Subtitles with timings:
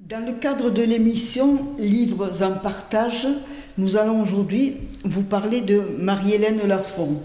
[0.00, 3.26] Dans le cadre de l'émission Livres en partage,
[3.78, 4.74] nous allons aujourd'hui
[5.04, 7.22] vous parler de Marie-Hélène Lafont.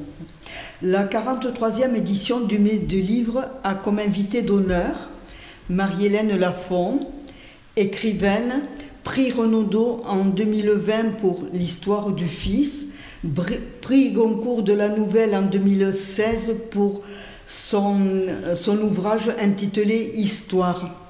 [0.84, 5.10] La 43e édition du Livres a comme invité d'honneur
[5.70, 7.00] Marie-Hélène Lafont,
[7.76, 8.62] écrivaine,
[9.04, 12.86] prix Renaudot en 2020 pour l'histoire du fils,
[13.82, 17.02] prix Goncourt de la Nouvelle en 2016 pour
[17.46, 21.09] son ouvrage intitulé Histoire.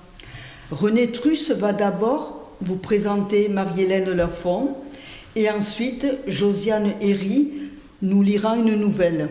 [0.72, 4.78] René Truss va d'abord vous présenter Marie-Hélène Lafont
[5.36, 7.54] et ensuite Josiane Herry
[8.04, 9.30] nous lira une nouvelle.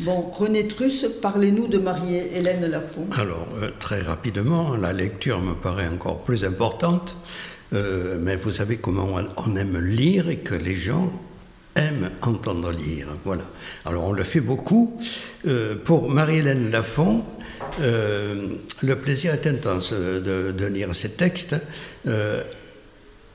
[0.00, 3.06] Bon, René Truss, parlez-nous de Marie-Hélène Lafont.
[3.12, 7.16] Alors, euh, très rapidement, la lecture me paraît encore plus importante,
[7.72, 9.08] euh, mais vous savez comment
[9.38, 11.10] on aime lire et que les gens
[11.76, 13.08] aiment entendre lire.
[13.24, 13.44] Voilà.
[13.84, 14.98] Alors, on le fait beaucoup.
[15.46, 17.24] Euh, pour Marie-Hélène Lafont,
[17.80, 18.48] euh,
[18.82, 21.56] le plaisir est intense de, lire ces textes.
[22.06, 22.42] Euh,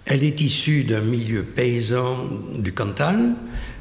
[0.06, 3.36] elle est issue d'un milieu paysan du Cantal.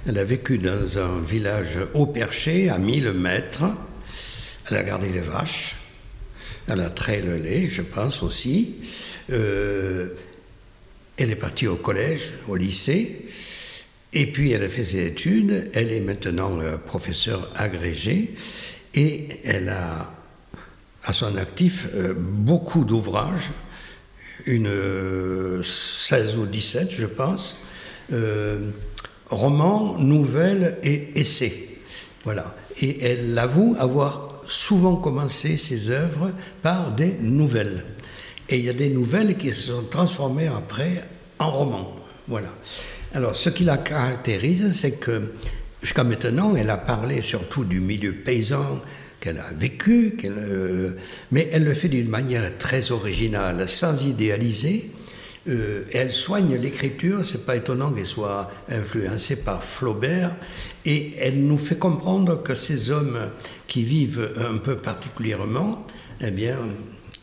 [0.06, 3.64] Elle a vécu dans un village haut perché, à 1000 mètres.
[4.70, 5.76] Elle a gardé les vaches.
[6.68, 8.76] Elle a trait le lait, je pense aussi.
[9.30, 10.08] Euh,
[11.16, 13.26] elle est partie au collège, au lycée.
[14.18, 15.70] Et puis elle a fait ses études.
[15.74, 18.34] Elle est maintenant professeure agrégée.
[18.94, 20.10] Et elle a
[21.04, 23.50] à son actif euh, beaucoup d'ouvrages,
[24.46, 24.68] une
[25.62, 27.62] 16 euh, ou 17 je pense,
[28.12, 28.70] euh,
[29.28, 31.68] romans, nouvelles et essais.
[32.24, 32.56] Voilà.
[32.80, 37.84] Et elle avoue avoir souvent commencé ses œuvres par des nouvelles.
[38.48, 41.04] Et il y a des nouvelles qui se sont transformées après
[41.38, 41.96] en romans.
[42.28, 42.48] Voilà.
[43.14, 45.32] Alors, ce qui la caractérise, c'est que
[45.80, 48.80] jusqu'à maintenant, elle a parlé surtout du milieu paysan,
[49.20, 50.92] qu'elle a vécu, euh,
[51.32, 54.90] mais elle le fait d'une manière très originale, sans idéaliser.
[55.48, 60.34] Euh, elle soigne l'écriture, c'est pas étonnant qu'elle soit influencée par Flaubert,
[60.84, 63.30] et elle nous fait comprendre que ces hommes
[63.66, 65.86] qui vivent un peu particulièrement,
[66.20, 66.58] eh bien,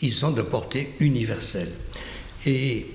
[0.02, 1.72] ils sont de portée universelle.
[2.46, 2.88] Et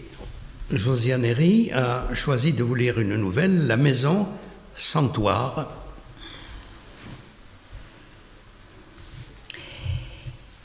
[0.70, 4.28] Josiane Herry a choisi de vous lire une nouvelle, La Maison
[4.74, 5.68] Santoire,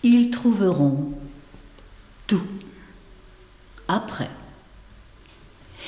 [0.03, 1.13] Ils trouveront
[2.27, 2.43] tout
[3.87, 4.29] après.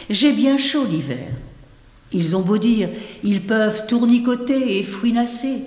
[0.09, 1.27] J'ai bien chaud l'hiver.
[2.13, 2.89] Ils ont beau dire,
[3.23, 5.63] ils peuvent tournicoter et fouinasser.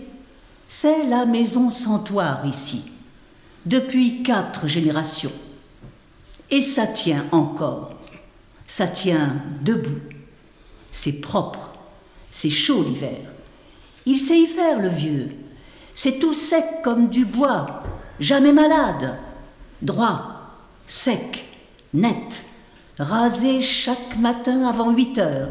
[0.66, 2.84] C'est la maison santoire ici,
[3.66, 5.32] depuis quatre générations.
[6.50, 7.97] Et ça tient encore.
[8.68, 9.98] Ça tient debout.
[10.92, 11.70] C'est propre.
[12.30, 13.18] C'est chaud l'hiver.
[14.06, 15.30] Il sait y faire, le vieux.
[15.94, 17.82] C'est tout sec comme du bois,
[18.20, 19.18] jamais malade,
[19.82, 20.54] droit,
[20.86, 21.44] sec,
[21.92, 22.44] net,
[23.00, 25.48] rasé chaque matin avant 8 heures,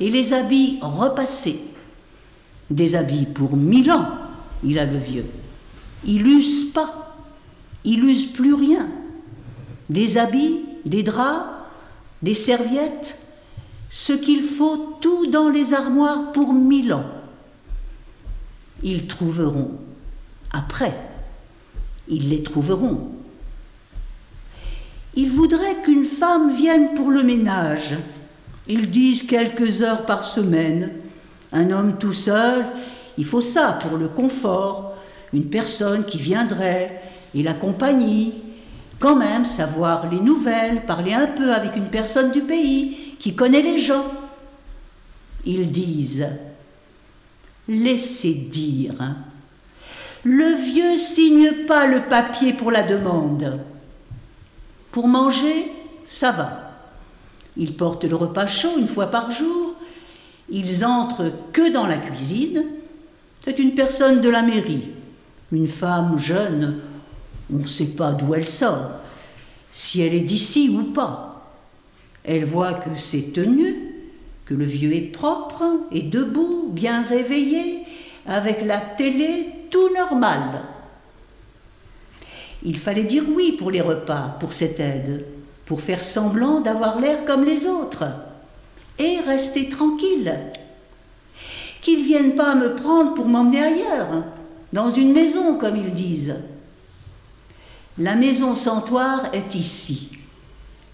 [0.00, 1.60] et les habits repassés.
[2.68, 4.08] Des habits pour mille ans,
[4.64, 5.26] il a le vieux.
[6.04, 7.16] Il use pas,
[7.84, 8.88] il use plus rien.
[9.88, 11.59] Des habits, des draps,
[12.22, 13.16] des serviettes,
[13.90, 17.06] ce qu'il faut tout dans les armoires pour mille ans.
[18.82, 19.72] Ils trouveront
[20.52, 20.94] après
[22.10, 23.08] ils les trouveront.
[25.14, 27.96] Ils voudraient qu'une femme vienne pour le ménage.
[28.68, 30.90] Ils disent quelques heures par semaine.
[31.52, 32.64] Un homme tout seul,
[33.16, 34.94] il faut ça pour le confort,
[35.32, 37.00] une personne qui viendrait
[37.34, 38.34] et la compagnie.
[39.00, 43.62] Quand même savoir les nouvelles, parler un peu avec une personne du pays qui connaît
[43.62, 44.04] les gens.
[45.46, 46.28] Ils disent,
[47.66, 49.16] laissez dire.
[50.22, 53.60] Le vieux signe pas le papier pour la demande.
[54.92, 55.72] Pour manger,
[56.04, 56.72] ça va.
[57.56, 59.76] Ils portent le repas chaud une fois par jour.
[60.50, 62.64] Ils entrent que dans la cuisine.
[63.40, 64.90] C'est une personne de la mairie,
[65.52, 66.80] une femme jeune.
[67.52, 68.90] On ne sait pas d'où elle sort,
[69.72, 71.52] si elle est d'ici ou pas.
[72.24, 73.94] Elle voit que c'est tenu,
[74.44, 77.80] que le vieux est propre et debout, bien réveillé,
[78.26, 80.62] avec la télé tout normal.
[82.62, 85.24] Il fallait dire oui pour les repas, pour cette aide,
[85.64, 88.04] pour faire semblant d'avoir l'air comme les autres,
[88.98, 90.36] et rester tranquille.
[91.80, 94.24] Qu'ils viennent pas me prendre pour m'emmener ailleurs,
[94.72, 96.36] dans une maison, comme ils disent.
[98.00, 100.08] La maison santoire est ici.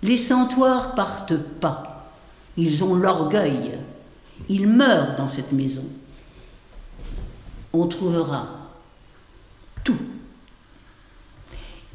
[0.03, 2.11] Les santoirs partent pas.
[2.57, 3.79] Ils ont l'orgueil.
[4.49, 5.85] Ils meurent dans cette maison.
[7.73, 8.49] On trouvera
[9.85, 10.01] tout.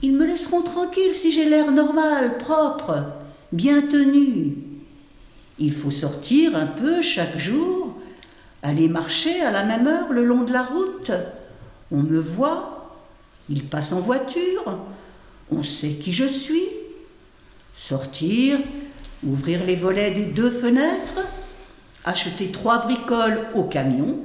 [0.01, 3.03] Ils me laisseront tranquille si j'ai l'air normal, propre,
[3.51, 4.59] bien tenu.
[5.59, 7.97] Il faut sortir un peu chaque jour,
[8.63, 11.11] aller marcher à la même heure le long de la route.
[11.91, 12.95] On me voit,
[13.49, 14.77] il passe en voiture,
[15.51, 16.67] on sait qui je suis?
[17.75, 18.59] Sortir,
[19.25, 21.19] ouvrir les volets des deux fenêtres,
[22.05, 24.17] acheter trois bricoles au camion,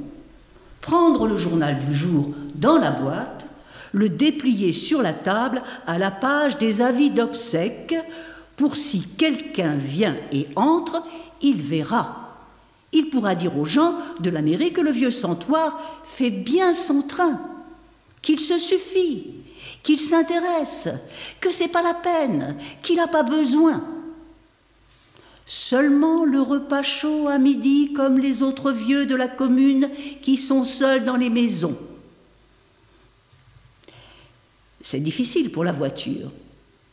[0.80, 3.48] prendre le journal du jour dans la boîte,
[3.92, 7.96] le déplier sur la table à la page des avis d'obsèques,
[8.56, 11.02] pour si quelqu'un vient et entre,
[11.42, 12.22] il verra.
[12.92, 17.02] Il pourra dire aux gens de la mairie que le vieux santoire fait bien son
[17.02, 17.40] train,
[18.22, 19.35] qu'il se suffit,
[19.86, 20.88] qu'il s'intéresse,
[21.40, 23.84] que c'est pas la peine, qu'il n'a pas besoin.
[25.46, 29.88] Seulement le repas chaud à midi, comme les autres vieux de la commune
[30.22, 31.78] qui sont seuls dans les maisons.
[34.82, 36.32] C'est difficile pour la voiture.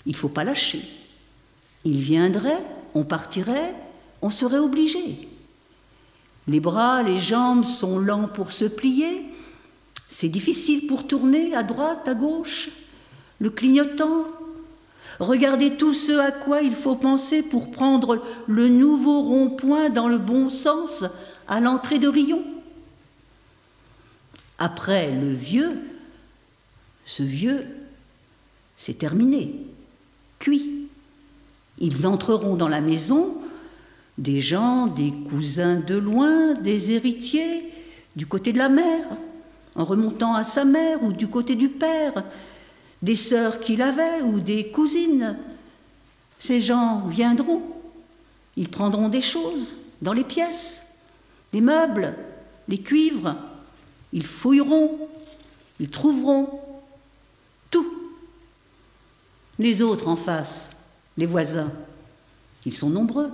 [0.06, 0.84] Il ne faut pas lâcher.
[1.86, 2.64] Il viendrait,
[2.94, 3.74] on partirait,
[4.22, 5.28] on serait obligé.
[6.48, 9.26] Les bras, les jambes sont lents pour se plier.
[10.08, 12.70] C'est difficile pour tourner à droite, à gauche.
[13.44, 14.26] Le clignotant,
[15.20, 20.18] Regardez tout ce à quoi il faut penser pour prendre le nouveau rond-point dans le
[20.18, 21.04] bon sens
[21.48, 22.42] à l'entrée de Rion.
[24.58, 25.78] Après le vieux,
[27.06, 27.66] ce vieux,
[28.78, 29.54] c'est terminé,
[30.40, 30.88] cuit.
[31.80, 33.36] Ils entreront dans la maison,
[34.18, 37.72] des gens, des cousins de loin, des héritiers,
[38.16, 39.06] du côté de la mère,
[39.76, 42.24] en remontant à sa mère ou du côté du père,
[43.04, 45.38] des sœurs qu'il avait ou des cousines.
[46.40, 47.62] Ces gens viendront,
[48.56, 50.84] ils prendront des choses dans les pièces,
[51.52, 52.16] des meubles,
[52.70, 53.36] les cuivres,
[54.14, 54.98] ils fouilleront,
[55.82, 56.62] ils trouveront
[57.70, 57.86] tout.
[59.60, 60.70] Les autres en face,
[61.18, 61.72] les voisins,
[62.66, 63.32] ils sont nombreux,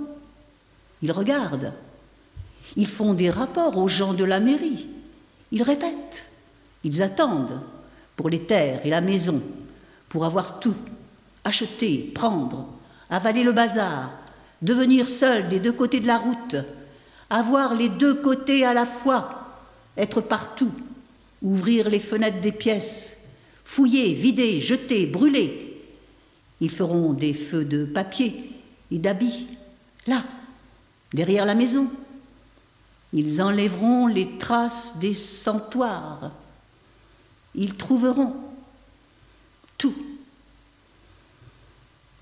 [1.03, 1.73] ils regardent,
[2.75, 4.87] ils font des rapports aux gens de la mairie,
[5.51, 6.25] ils répètent,
[6.83, 7.61] ils attendent
[8.15, 9.43] pour les terres et la maison,
[10.09, 10.75] pour avoir tout,
[11.43, 12.67] acheter, prendre,
[13.09, 14.11] avaler le bazar,
[14.61, 16.57] devenir seul des deux côtés de la route,
[17.29, 19.47] avoir les deux côtés à la fois,
[19.97, 20.71] être partout,
[21.41, 23.15] ouvrir les fenêtres des pièces,
[23.63, 25.81] fouiller, vider, jeter, brûler.
[26.59, 28.51] Ils feront des feux de papier
[28.91, 29.47] et d'habits,
[30.07, 30.23] là,
[31.13, 31.87] derrière la maison.
[33.13, 36.31] Ils enlèveront les traces des santoirs.
[37.55, 38.35] Ils trouveront
[39.79, 39.95] tout.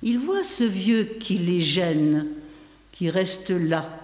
[0.01, 2.27] Ils voient ce vieux qui les gêne,
[2.93, 3.99] qui reste là,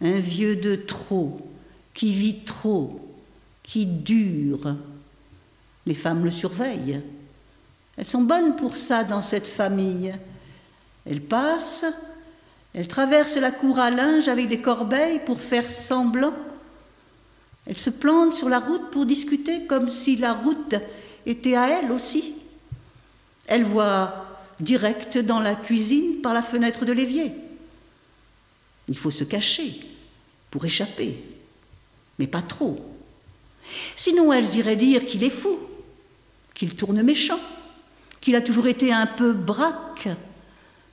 [0.00, 1.38] un vieux de trop,
[1.92, 3.00] qui vit trop,
[3.62, 4.76] qui dure.
[5.84, 7.02] Les femmes le surveillent.
[7.96, 10.14] Elles sont bonnes pour ça dans cette famille.
[11.04, 11.84] Elles passent,
[12.74, 16.34] elles traversent la cour à linge avec des corbeilles pour faire semblant.
[17.66, 20.76] Elles se plantent sur la route pour discuter comme si la route
[21.24, 22.36] était à elles aussi.
[23.46, 24.26] Elle voit
[24.60, 27.32] direct dans la cuisine par la fenêtre de l'évier.
[28.88, 29.80] Il faut se cacher
[30.50, 31.16] pour échapper,
[32.18, 32.78] mais pas trop.
[33.96, 35.58] Sinon, elles iraient dire qu'il est fou,
[36.54, 37.40] qu'il tourne méchant,
[38.20, 40.08] qu'il a toujours été un peu braque.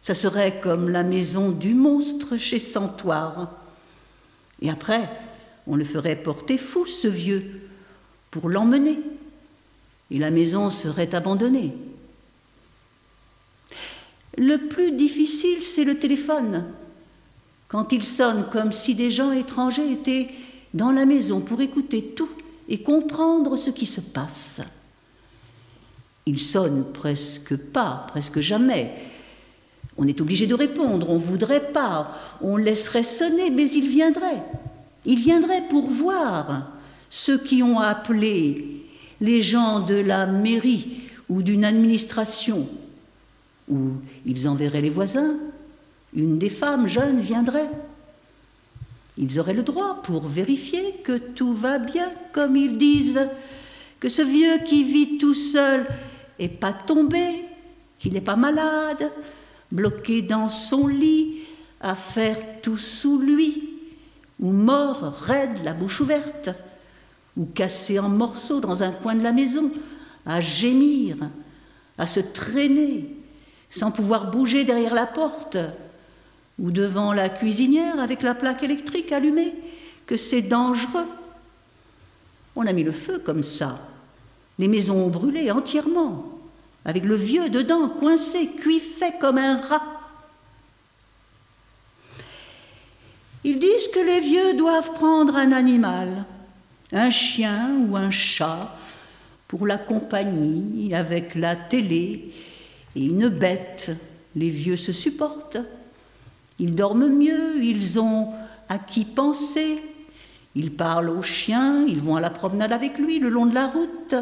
[0.02, 3.54] Ça serait comme la maison du monstre chez Santoire.
[4.62, 5.10] Et après,
[5.68, 7.70] on le ferait porter fou, ce vieux,
[8.32, 9.00] pour l'emmener.
[10.12, 11.74] Et la maison serait abandonnée.
[14.38, 16.66] Le plus difficile, c'est le téléphone.
[17.68, 20.30] Quand il sonne comme si des gens étrangers étaient
[20.74, 22.30] dans la maison pour écouter tout
[22.70, 24.62] et comprendre ce qui se passe.
[26.26, 28.94] Il sonne presque pas, presque jamais.
[29.98, 34.42] On est obligé de répondre, on voudrait pas, on laisserait sonner, mais il viendrait.
[35.06, 36.72] Il viendrait pour voir
[37.10, 38.86] ceux qui ont appelé,
[39.22, 42.68] les gens de la mairie ou d'une administration,
[43.74, 43.94] ou
[44.26, 45.36] ils enverraient les voisins,
[46.16, 47.70] une des femmes jeunes viendrait.
[49.18, 53.28] Ils auraient le droit pour vérifier que tout va bien, comme ils disent,
[54.00, 55.86] que ce vieux qui vit tout seul
[56.40, 57.46] est pas tombé,
[58.00, 59.12] qu'il n'est pas malade,
[59.72, 61.42] bloqué dans son lit,
[61.82, 63.70] à faire tout sous lui,
[64.40, 66.50] ou mort raide, la bouche ouverte,
[67.36, 69.72] ou cassé en morceaux dans un coin de la maison,
[70.26, 71.18] à gémir,
[71.98, 73.23] à se traîner,
[73.76, 75.58] sans pouvoir bouger derrière la porte
[76.60, 79.54] ou devant la cuisinière avec la plaque électrique allumée,
[80.06, 81.08] que c'est dangereux.
[82.56, 83.80] On a mis le feu comme ça.
[84.60, 86.30] Les maisons ont brûlé entièrement.
[86.86, 89.82] avec le vieux dedans, coincé, cuiffé comme un rat.
[93.46, 96.26] Ils disent que les vieux doivent prendre un animal,
[96.92, 98.76] un chien ou un chat,
[99.48, 102.34] pour la compagnie, avec la télé
[102.96, 103.92] et une bête.
[104.36, 105.60] Les vieux se supportent.
[106.60, 108.30] Ils dorment mieux, ils ont
[108.70, 109.82] à qui penser.
[110.56, 113.68] Ils parlent au chien, ils vont à la promenade avec lui le long de la
[113.68, 114.16] route.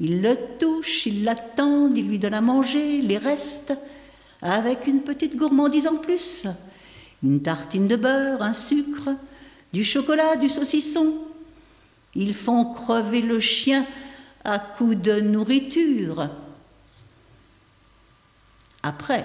[0.00, 3.74] Ils le touchent, ils l'attendent, ils lui donnent à manger, les restes,
[4.42, 6.44] avec une petite gourmandise en plus.
[7.22, 9.10] Une tartine de beurre, un sucre,
[9.72, 11.14] du chocolat, du saucisson.
[12.14, 13.86] Ils font crever le chien
[14.44, 16.30] à coups de nourriture.
[18.82, 19.24] Après,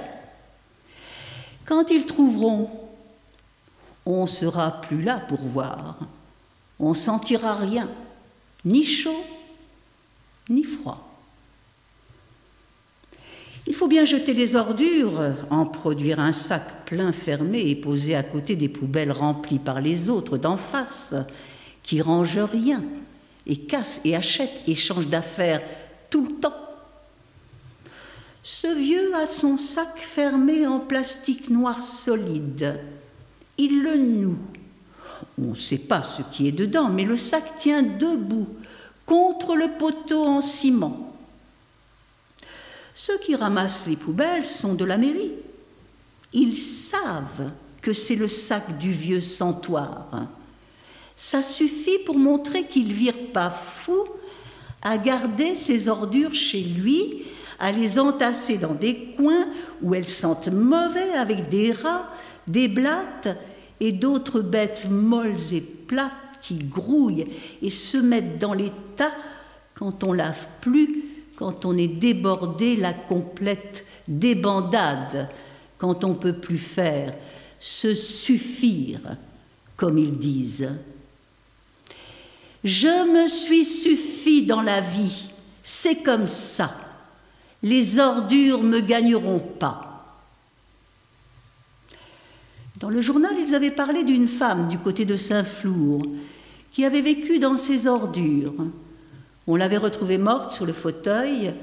[1.65, 2.69] quand ils trouveront,
[4.05, 5.97] on sera plus là pour voir.
[6.79, 7.89] On sentira rien,
[8.65, 9.23] ni chaud,
[10.49, 11.01] ni froid.
[13.67, 18.21] Il faut bien jeter les ordures, en produire un sac plein fermé et poser à
[18.21, 21.15] côté des poubelles remplies par les autres d'en face,
[21.81, 22.83] qui rangent rien,
[23.47, 25.61] et cassent et achètent et changent d'affaires
[26.11, 26.64] tout le temps.
[28.47, 32.79] Ce vieux a son sac fermé en plastique noir solide.
[33.57, 34.37] Il le noue.
[35.41, 38.47] On ne sait pas ce qui est dedans, mais le sac tient debout
[39.07, 41.11] contre le poteau en ciment.
[42.93, 45.31] Ceux qui ramassent les poubelles sont de la mairie.
[46.31, 47.49] Ils savent
[47.81, 50.27] que c'est le sac du vieux santoire.
[51.17, 54.03] Ça suffit pour montrer qu'il vire pas fou
[54.83, 57.23] à garder ses ordures chez lui,
[57.59, 59.47] à les entasser dans des coins
[59.81, 62.09] où elles sentent mauvais avec des rats,
[62.47, 63.29] des blattes
[63.79, 67.27] et d'autres bêtes molles et plates qui grouillent
[67.61, 69.13] et se mettent dans les tas
[69.73, 71.03] quand on lave plus,
[71.35, 75.29] quand on est débordé, la complète débandade,
[75.77, 77.13] quand on peut plus faire,
[77.59, 79.17] se suffire,
[79.75, 80.69] comme ils disent.
[82.63, 85.29] Je me suis suffi dans la vie,
[85.61, 86.84] c'est comme ça.
[87.63, 89.95] Les ordures me gagneront pas.
[92.77, 96.03] Dans le journal, ils avaient parlé d'une femme du côté de Saint-Flour
[96.71, 98.53] qui avait vécu dans ses ordures.
[99.47, 101.53] On l'avait retrouvée morte sur le fauteuil.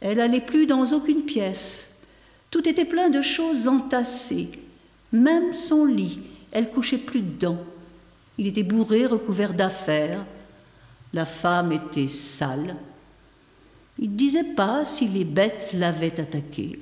[0.00, 1.86] Elle n'allait plus dans aucune pièce.
[2.50, 4.50] Tout était plein de choses entassées.
[5.12, 7.58] Même son lit, elle couchait plus dedans.
[8.38, 10.24] Il était bourré, recouvert d'affaires.
[11.12, 12.76] La femme était sale.
[13.98, 16.80] Il ne disait pas si les bêtes l'avaient attaqué.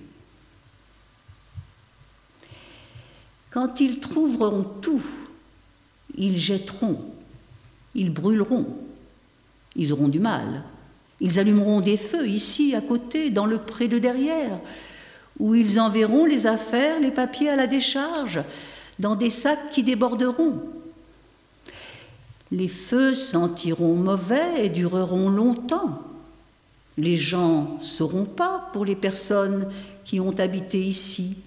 [3.50, 5.02] Quand ils trouveront tout,
[6.16, 7.04] ils jetteront,
[7.94, 8.66] ils brûleront,
[9.74, 10.62] ils auront du mal.
[11.20, 14.58] Ils allumeront des feux ici, à côté, dans le pré de derrière,
[15.38, 18.40] où ils enverront les affaires, les papiers à la décharge,
[18.98, 20.60] dans des sacs qui déborderont.
[22.52, 26.02] Les feux sentiront mauvais et dureront longtemps.
[27.00, 29.72] Les gens ne sauront pas pour les personnes
[30.04, 31.38] qui ont habité ici.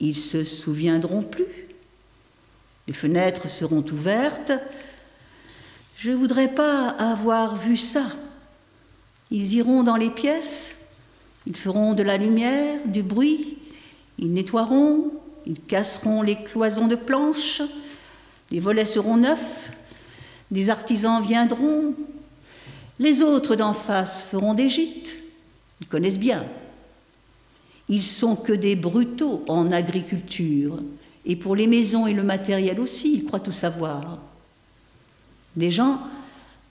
[0.00, 1.44] Ils se souviendront plus.
[2.86, 4.52] Les fenêtres seront ouvertes.
[5.98, 8.06] Je ne voudrais pas avoir vu ça.
[9.30, 10.74] Ils iront dans les pièces,
[11.46, 13.58] ils feront de la lumière, du bruit,
[14.18, 15.12] ils nettoieront,
[15.44, 17.60] ils casseront les cloisons de planches,
[18.50, 19.70] les volets seront neufs,
[20.50, 21.94] des artisans viendront,
[23.02, 25.14] les autres d'en face feront des gîtes,
[25.80, 26.44] ils connaissent bien
[27.88, 30.78] ils sont que des brutaux en agriculture.
[31.26, 34.18] Et pour les maisons et le matériel aussi, ils croient tout savoir.
[35.56, 36.00] Des gens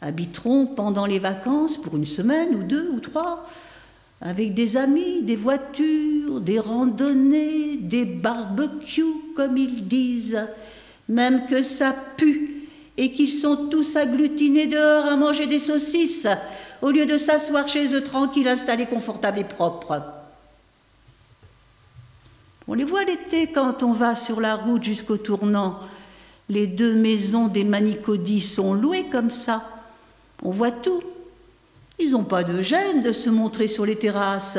[0.02, 3.48] habiteront pendant les vacances pour une semaine ou deux ou trois,
[4.20, 10.48] avec des amis, des voitures, des randonnées, des barbecues, comme ils disent,
[11.08, 12.51] même que ça pue
[12.98, 16.28] et qu'ils sont tous agglutinés dehors à manger des saucisses,
[16.82, 20.02] au lieu de s'asseoir chez eux tranquilles, installés, confortables et propres.
[22.68, 25.80] On les voit l'été quand on va sur la route jusqu'au tournant.
[26.50, 29.64] Les deux maisons des Manicodis sont louées comme ça.
[30.44, 31.02] On voit tout.
[32.00, 34.58] Ils n'ont pas de gêne de se montrer sur les terrasses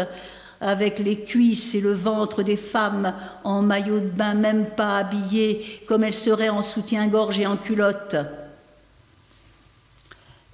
[0.63, 5.83] avec les cuisses et le ventre des femmes en maillot de bain, même pas habillées
[5.87, 8.17] comme elles seraient en soutien-gorge et en culotte.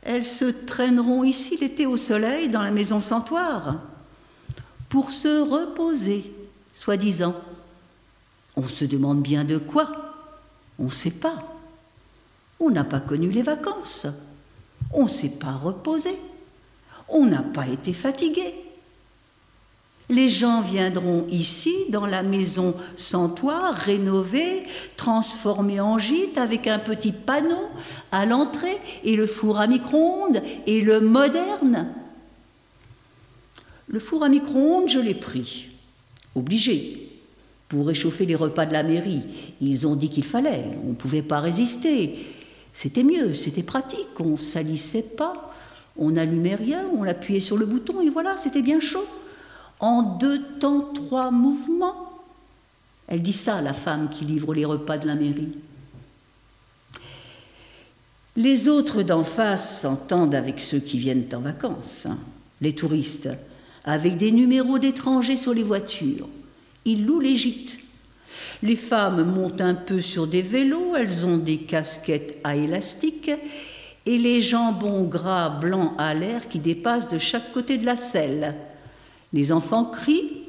[0.02, 3.76] Elles se traîneront ici l'été au soleil dans la maison santoire
[4.88, 6.32] pour se reposer
[6.72, 7.34] soi-disant.
[8.56, 9.90] On se demande bien de quoi
[10.78, 11.44] On ne sait pas.
[12.58, 14.06] On n'a pas connu les vacances.
[14.92, 16.18] On ne s'est pas reposé.
[17.08, 18.54] On n'a pas été fatigué.
[20.10, 24.62] Les gens viendront ici, dans la maison sans toit, rénovée,
[24.96, 27.68] transformée en gîte, avec un petit panneau
[28.10, 31.88] à l'entrée, et le four à micro-ondes, et le moderne.
[33.86, 35.68] Le four à micro-ondes, je l'ai pris,
[36.34, 37.10] obligé,
[37.68, 39.22] pour réchauffer les repas de la mairie.
[39.60, 42.18] Ils ont dit qu'il fallait, on ne pouvait pas résister.
[42.72, 45.52] C'était mieux, c'était pratique, on salissait pas,
[45.98, 49.04] on n'allumait rien, on appuyait sur le bouton, et voilà, c'était bien chaud
[49.80, 52.20] en deux temps, trois mouvements.
[53.06, 55.52] Elle dit ça, la femme qui livre les repas de la mairie.
[58.36, 62.18] Les autres d'en face s'entendent avec ceux qui viennent en vacances, hein,
[62.60, 63.28] les touristes,
[63.84, 66.28] avec des numéros d'étrangers sur les voitures.
[66.84, 67.78] Ils louent les gîtes.
[68.62, 73.30] Les femmes montent un peu sur des vélos, elles ont des casquettes à élastique
[74.06, 78.54] et les jambons gras blancs à l'air qui dépassent de chaque côté de la selle.
[79.32, 80.44] Les enfants crient,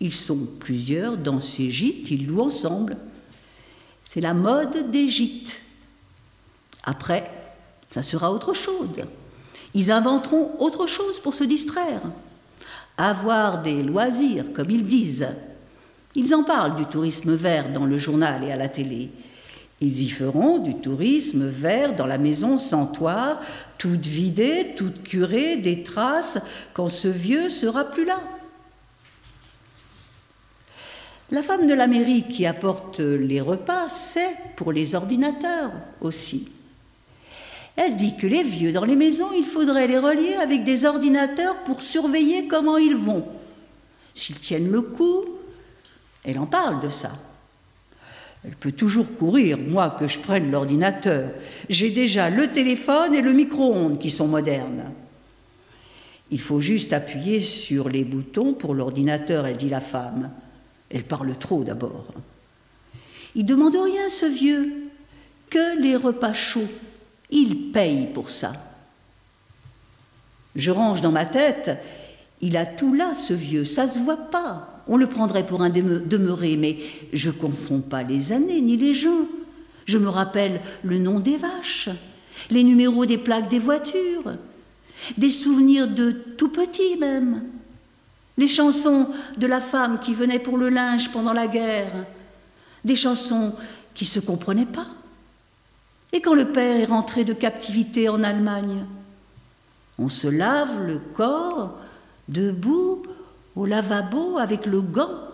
[0.00, 2.96] ils sont plusieurs dans ces gîtes, ils louent ensemble.
[4.04, 5.60] C'est la mode des gîtes.
[6.84, 7.30] Après,
[7.90, 8.88] ça sera autre chose.
[9.74, 12.00] Ils inventeront autre chose pour se distraire.
[12.98, 15.28] Avoir des loisirs, comme ils disent.
[16.14, 19.10] Ils en parlent du tourisme vert dans le journal et à la télé.
[19.80, 23.40] Ils y feront du tourisme vert dans la maison sans toit,
[23.78, 26.38] toute vidée, toute curée, des traces,
[26.74, 28.20] quand ce vieux sera plus là.
[31.30, 35.70] La femme de la mairie qui apporte les repas sait pour les ordinateurs
[36.00, 36.50] aussi.
[37.76, 41.56] Elle dit que les vieux dans les maisons, il faudrait les relier avec des ordinateurs
[41.64, 43.24] pour surveiller comment ils vont.
[44.14, 45.24] S'ils tiennent le coup,
[46.24, 47.12] elle en parle de ça.
[48.44, 51.30] Elle peut toujours courir, moi, que je prenne l'ordinateur.
[51.68, 54.84] J'ai déjà le téléphone et le micro-ondes qui sont modernes.
[56.30, 60.30] Il faut juste appuyer sur les boutons pour l'ordinateur, elle dit la femme.
[60.88, 62.06] Elle parle trop d'abord.
[63.34, 64.90] Il demande rien, ce vieux,
[65.50, 66.68] que les repas chauds.
[67.30, 68.52] Il paye pour ça.
[70.56, 71.78] Je range dans ma tête,
[72.40, 74.69] il a tout là, ce vieux, ça se voit pas.
[74.88, 76.78] On le prendrait pour un demeuré, mais
[77.12, 79.26] je confonds pas les années ni les gens.
[79.86, 81.88] Je me rappelle le nom des vaches,
[82.50, 84.34] les numéros des plaques des voitures,
[85.16, 87.42] des souvenirs de tout petit même,
[88.38, 91.92] les chansons de la femme qui venait pour le linge pendant la guerre,
[92.84, 93.52] des chansons
[93.94, 94.86] qui ne se comprenaient pas.
[96.12, 98.84] Et quand le père est rentré de captivité en Allemagne,
[99.98, 101.78] on se lave le corps
[102.28, 103.02] debout
[103.56, 105.28] au lavabo avec le gant.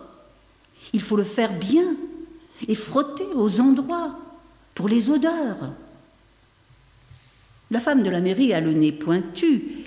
[0.93, 1.95] Il faut le faire bien
[2.67, 4.17] et frotter aux endroits
[4.73, 5.71] pour les odeurs.
[7.71, 9.85] La femme de la mairie a le nez pointu.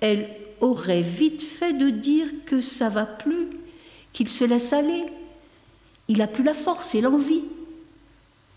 [0.00, 0.28] Elle
[0.60, 3.48] aurait vite fait de dire que ça va plus,
[4.12, 5.04] qu'il se laisse aller.
[6.08, 7.44] Il a plus la force et l'envie.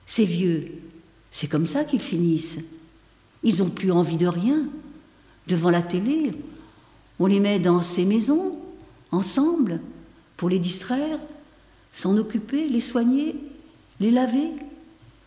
[0.06, 0.72] Ces vieux,
[1.32, 2.60] c'est comme ça qu'ils finissent.
[3.44, 4.64] Ils n'ont plus envie de rien.
[5.48, 6.32] Devant la télé,
[7.20, 8.58] on les met dans ces maisons,
[9.16, 9.80] ensemble,
[10.38, 11.20] pour les distraire,
[11.92, 13.36] s'en occuper, les soigner,
[14.00, 14.52] les laver,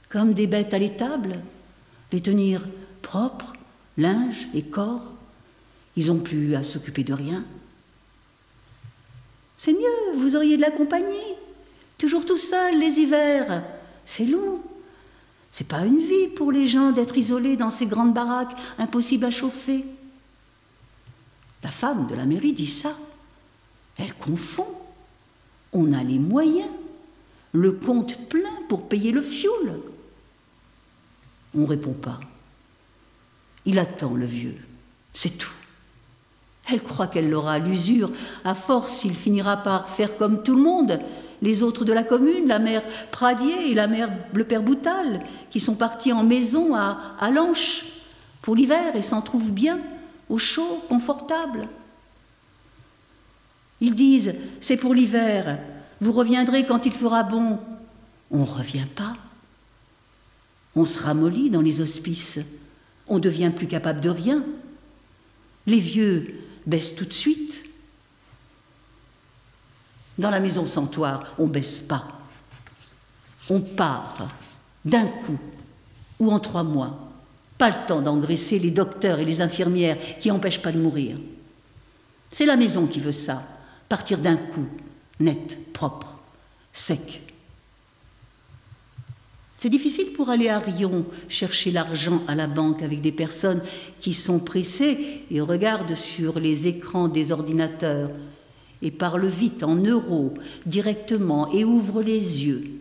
[0.09, 1.41] comme des bêtes à l'étable,
[2.13, 2.67] les tenir
[3.03, 3.55] propres,
[3.97, 5.13] linge et corps.
[5.97, 7.45] Ils n'ont plus à s'occuper de rien.
[9.59, 11.35] C'est mieux, vous auriez de la compagnie.
[11.97, 13.65] Toujours tout seul les hivers.
[14.07, 14.61] C'est long.
[15.51, 19.31] C'est pas une vie pour les gens d'être isolés dans ces grandes baraques impossibles à
[19.31, 19.85] chauffer.
[21.65, 22.95] La femme de la mairie dit ça.
[23.99, 24.67] Elle confond.
[25.73, 26.71] On a les moyens,
[27.53, 29.81] le compte plein pour payer le fioul.
[31.55, 32.21] On ne répond pas.
[33.67, 34.57] Il attend le vieux,
[35.13, 35.53] c'est tout.
[36.71, 38.11] Elle croit qu'elle l'aura à l'usure.
[38.45, 41.01] À force, il finira par faire comme tout le monde,
[41.41, 45.61] les autres de la commune, la mère Pradier et la mère Le Père Boutal, qui
[45.61, 47.85] sont partis en maison à, à Lanche
[48.43, 49.79] pour l'hiver et s'en trouvent bien,
[50.29, 51.69] au chaud, confortable.
[53.81, 55.59] Ils disent c'est pour l'hiver,
[56.01, 57.59] vous reviendrez quand il fera bon.
[58.31, 59.17] On ne revient pas.
[60.77, 62.39] On se ramollit dans les hospices.
[63.09, 64.45] On devient plus capable de rien.
[65.67, 66.35] Les vieux
[66.67, 67.65] baissent tout de suite.
[70.19, 72.05] Dans la maison santoire, on baisse pas.
[73.51, 74.27] On part
[74.85, 75.39] d'un coup
[76.19, 77.11] ou en trois mois.
[77.57, 81.17] Pas le temps d'engraisser les docteurs et les infirmières qui n'empêchent pas de mourir.
[82.31, 83.43] C'est la maison qui veut ça
[83.89, 84.67] partir d'un coup,
[85.21, 86.17] net, propre,
[86.73, 87.23] sec.
[89.57, 93.61] C'est difficile pour aller à Rion chercher l'argent à la banque avec des personnes
[94.01, 98.11] qui sont pressées et regardent sur les écrans des ordinateurs.
[98.81, 102.79] et parle vite en euros directement et ouvre les yeux.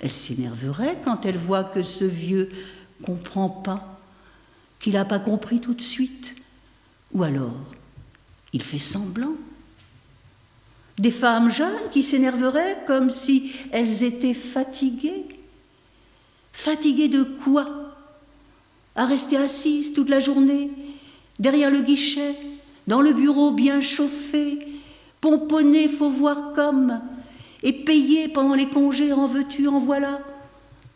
[0.00, 2.50] Elle s'énerverait quand elle voit que ce vieux
[3.02, 3.98] comprend pas,
[4.78, 6.34] qu'il n'a pas compris tout de suite,
[7.12, 7.54] ou alors
[8.56, 9.34] il fait semblant.
[10.98, 15.26] Des femmes jeunes qui s'énerveraient comme si elles étaient fatiguées.
[16.54, 17.68] Fatiguées de quoi?
[18.94, 20.70] À rester assises toute la journée,
[21.38, 22.34] derrière le guichet,
[22.86, 24.66] dans le bureau bien chauffé,
[25.20, 26.98] pomponné, faut voir comme,
[27.62, 30.20] et payé pendant les congés, en veux-tu, en voilà,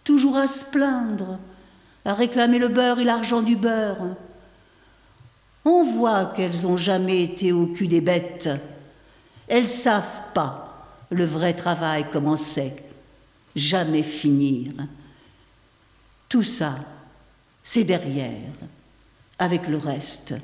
[0.04, 1.38] toujours à se plaindre,
[2.06, 4.16] à réclamer le beurre et l'argent du beurre.
[5.72, 8.48] On voit qu'elles n'ont jamais été au cul des bêtes.
[9.46, 12.74] Elles savent pas le vrai travail comment c'est,
[13.54, 14.72] jamais finir.
[16.28, 16.76] Tout ça,
[17.62, 18.50] c'est derrière,
[19.38, 20.34] avec le reste.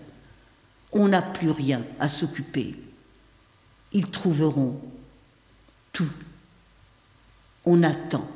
[0.93, 2.77] On n'a plus rien à s'occuper.
[3.93, 4.81] Ils trouveront
[5.93, 6.13] tout.
[7.65, 8.29] On attend.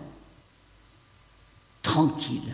[1.82, 2.52] Tranquille.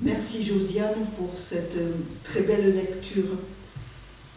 [0.00, 1.90] Merci Josiane pour cette euh,
[2.22, 3.34] très belle lecture.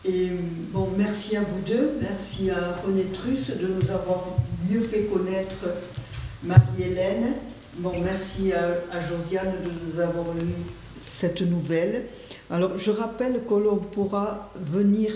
[0.04, 0.30] Et
[0.72, 4.26] bon, merci à vous deux, merci à René Truss de nous avoir
[4.68, 5.66] mieux fait connaître
[6.44, 7.34] Marie-Hélène.
[7.76, 10.48] Bon, merci à, à, Josiane de nous avoir lu
[11.04, 12.06] cette nouvelle.
[12.50, 15.12] Alors, je rappelle que l'on pourra venir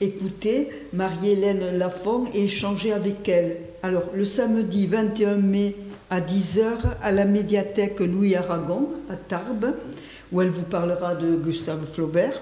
[0.00, 3.58] écouter Marie-Hélène Lafont et échanger avec elle.
[3.82, 5.76] Alors, le samedi 21 mai
[6.12, 6.62] à 10h
[7.02, 9.72] à la médiathèque Louis Aragon à Tarbes,
[10.30, 12.38] où elle vous parlera de Gustave Flaubert.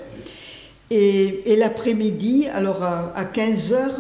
[0.91, 3.91] Et, et l'après-midi, alors à, à 15h,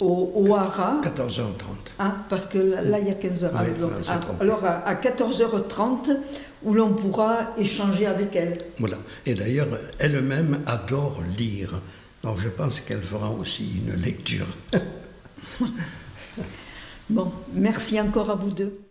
[0.00, 1.00] au, au Hara.
[1.04, 1.92] 14h30.
[2.00, 3.50] Ah, parce que là, là il y a 15h.
[3.54, 4.40] Oui, donc, à- trompé.
[4.44, 6.16] alors à, à 14h30,
[6.64, 8.58] où l'on pourra échanger avec elle.
[8.80, 8.96] Voilà.
[9.26, 9.68] Et d'ailleurs,
[10.00, 11.70] elle-même adore lire.
[12.24, 14.46] Donc je pense qu'elle fera aussi une lecture.
[17.12, 18.86] Bon, merci encore à vous deux.